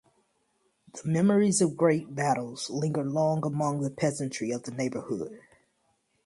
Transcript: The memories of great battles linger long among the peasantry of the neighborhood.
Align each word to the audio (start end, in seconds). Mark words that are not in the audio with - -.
The 0.93 1.07
memories 1.07 1.61
of 1.61 1.77
great 1.77 2.15
battles 2.15 2.71
linger 2.71 3.03
long 3.03 3.45
among 3.45 3.81
the 3.81 3.91
peasantry 3.91 4.49
of 4.49 4.63
the 4.63 4.71
neighborhood. 4.71 5.39